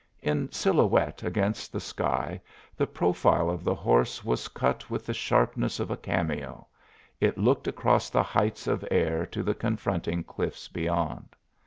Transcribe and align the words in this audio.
In 0.23 0.51
silhouette 0.51 1.21
against 1.21 1.71
the 1.71 1.79
sky 1.79 2.41
the 2.75 2.87
profile 2.87 3.51
of 3.51 3.63
the 3.63 3.75
horse 3.75 4.25
was 4.25 4.47
cut 4.47 4.89
with 4.89 5.05
the 5.05 5.13
sharpness 5.13 5.79
of 5.79 5.91
a 5.91 5.95
cameo; 5.95 6.65
it 7.19 7.37
looked 7.37 7.67
across 7.67 8.09
the 8.09 8.23
heights 8.23 8.65
of 8.65 8.83
air 8.89 9.27
to 9.27 9.43
the 9.43 9.53
confronting 9.53 10.23
cliffs 10.23 10.67
beyond. 10.67 11.35